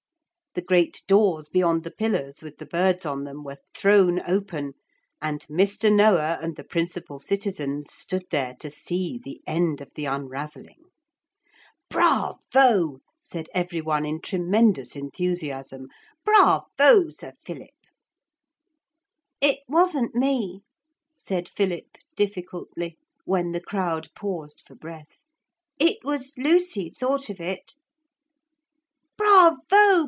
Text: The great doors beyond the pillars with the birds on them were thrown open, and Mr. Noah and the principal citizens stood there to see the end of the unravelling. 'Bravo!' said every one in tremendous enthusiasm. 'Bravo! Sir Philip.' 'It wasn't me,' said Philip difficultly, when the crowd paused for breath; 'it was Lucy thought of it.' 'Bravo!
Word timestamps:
The 0.53 0.61
great 0.61 1.01
doors 1.07 1.47
beyond 1.47 1.85
the 1.85 1.91
pillars 1.91 2.41
with 2.41 2.57
the 2.57 2.65
birds 2.65 3.05
on 3.05 3.23
them 3.23 3.41
were 3.45 3.55
thrown 3.73 4.19
open, 4.29 4.73
and 5.21 5.47
Mr. 5.47 5.89
Noah 5.89 6.39
and 6.41 6.57
the 6.57 6.65
principal 6.65 7.19
citizens 7.19 7.93
stood 7.93 8.25
there 8.31 8.55
to 8.59 8.69
see 8.69 9.17
the 9.17 9.39
end 9.47 9.79
of 9.79 9.93
the 9.93 10.03
unravelling. 10.03 10.89
'Bravo!' 11.89 12.99
said 13.21 13.47
every 13.53 13.79
one 13.79 14.05
in 14.05 14.19
tremendous 14.19 14.93
enthusiasm. 14.93 15.87
'Bravo! 16.25 17.11
Sir 17.11 17.31
Philip.' 17.41 17.69
'It 19.39 19.59
wasn't 19.69 20.15
me,' 20.15 20.63
said 21.15 21.47
Philip 21.47 21.97
difficultly, 22.17 22.97
when 23.23 23.53
the 23.53 23.61
crowd 23.61 24.09
paused 24.17 24.63
for 24.67 24.75
breath; 24.75 25.23
'it 25.79 25.99
was 26.03 26.33
Lucy 26.37 26.89
thought 26.89 27.29
of 27.29 27.39
it.' 27.39 27.75
'Bravo! 29.15 29.55